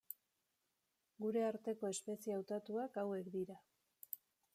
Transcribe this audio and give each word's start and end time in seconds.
Gure 1.25 1.43
arteko 1.47 1.91
espezie 1.97 2.35
hautatuak 2.37 2.97
hauek 3.03 3.29
dira. 3.37 3.59